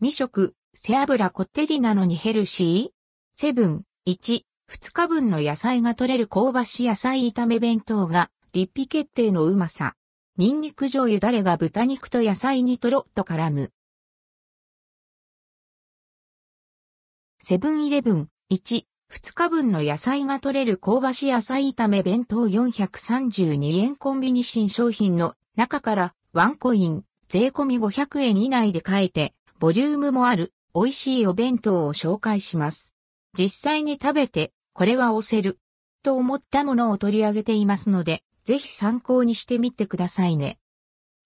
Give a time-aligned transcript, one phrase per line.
[0.00, 2.90] 未食、背脂こってりなのにヘルシー？
[3.34, 9.96] セブン、1、2日分の野菜が取れる香ばし野菜炒め弁当が、立秘決定のうまさ。
[10.36, 13.72] ニンニク醤油だれが豚肉と野菜にとろっと絡む。
[17.40, 32.96] セブンイレブン、1、2日分の野菜が取れる香ばし野菜炒め弁当432円コンビニ新商品の中からワンコイン、税込み500円以内で買えて、ボリュームもある美味しいお弁当を紹介します。
[33.36, 35.58] 実際に食べて、これは押せる、
[36.04, 40.58] と思ったものを取り上げていますので、ぜひ参考にしてみてくださいね。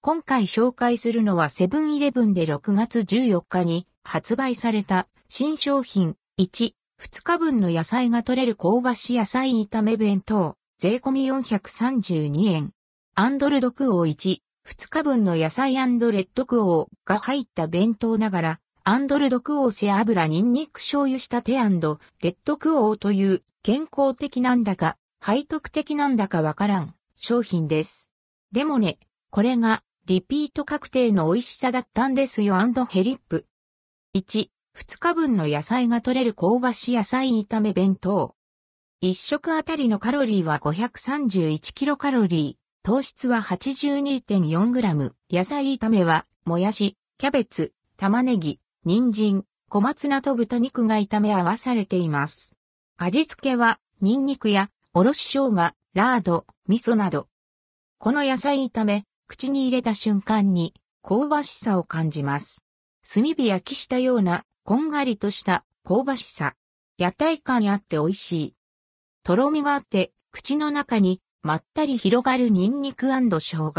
[0.00, 12.72] 今回紹介するのはセブンイレブンで6月14日に発売された新商品1、2日分の野菜が取れる香ばし野菜炒め弁当、税込み432円。
[13.14, 28.10] アンドルドクオー1、2日分の野菜レッドクオーが入った弁当ながら、アンドルドクオー背脂ニンニク醤油仕立てレッドクオーという健康的なんだか背徳的なんだかわからん商品です。
[28.50, 28.98] でもね、
[29.30, 32.56] これがリピート確定の美味しさだったんですよ
[32.90, 33.46] ヘリップ。
[34.16, 38.34] 1、2日分の野菜が取れる香ばし野菜炒め弁当。
[39.02, 52.56] 1食あたりのカロリーは531キロカロリー、糖質は82.4グラム、野菜炒めは、もやし、キャベツ、玉ねぎ、人参、小松菜と豚肉が炒め合わされています。
[52.96, 57.28] 味付けは、ニンニクや、おろし生姜、ラード、味噌など。
[57.98, 62.64] この野菜炒め、口に入れた瞬間に、香ばしさを感じます。
[63.08, 66.56] 炭火焼きしたような、こんがりとした香ばしさ。
[66.98, 68.54] 屋台感あって美味しい。
[69.22, 73.72] とろみがあって、口の中にまったり広がるニンニク生姜。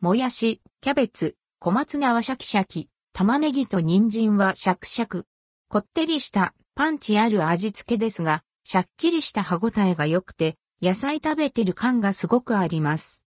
[0.00, 2.88] もやし、キャベツ、小松菜はシャキシャキ。
[3.12, 5.24] 玉ねぎと人参はシャクシャク。
[5.68, 13.22] こってりしたパンチある味付けですが、シャッキリした歯ごたえが良くて、野菜食べてる感がすごくあります。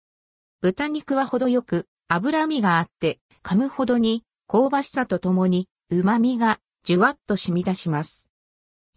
[0.60, 8.28] 豚肉は程よく脂身があって、噛むほどに香ばしさとともに旨味がじゅわっと染み出します。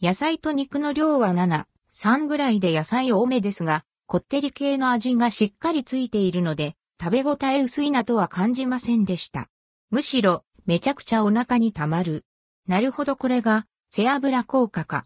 [0.01, 9.47] 野菜と肉の量は7、3ぐらいで野菜多めですが、こってり系の味がしっかりついているので、食べ応え薄いなとは感じませんでした。
[9.89, 12.25] むしろ、めちゃくちゃお腹に溜まる。
[12.67, 15.05] なるほどこれが、背脂効果か。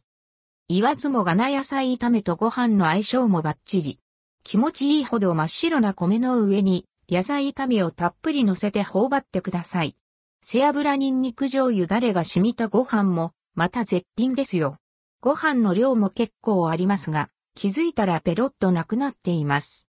[0.67, 3.99] 言わずもがな野菜炒めとご飯の相性もバッチリ。
[4.43, 9.95] 気持ちいいほど真っ白な米の上に、野菜炒めをたっぷり乗せて頬張ってください。
[10.41, 14.77] 背脂ニンニク醤油だれが染みたご飯も、また絶品ですよ。
[15.21, 19.87] ご飯の量も結構ありますが、気づいたらペロッとなくなっています。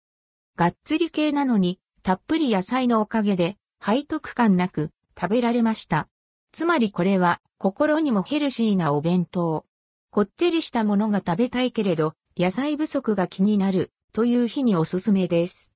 [0.56, 6.08] がっつり系なのに、たっぷり野菜のおかげで、背徳感なく、食べられました。
[6.52, 9.66] つまりこれは心にもヘルシーなお弁当。
[10.10, 15.68] こってりしたものが食べたいけれど野菜不足が気になるという日におすすめです。